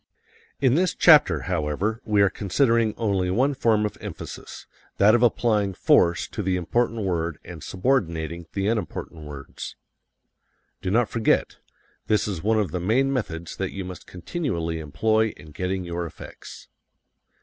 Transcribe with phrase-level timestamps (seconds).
[0.59, 4.65] In this chapter, however, we are considering only one form of emphasis:
[4.97, 9.75] that of applying force to the important word and subordinating the unimportant words.
[10.81, 11.57] Do not forget:
[12.07, 16.07] this is one of the main methods that you must continually employ in getting your
[16.07, 16.67] effects.